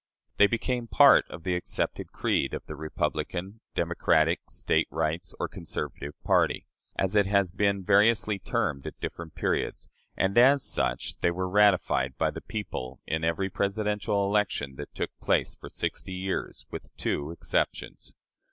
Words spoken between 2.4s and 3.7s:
of the Republican,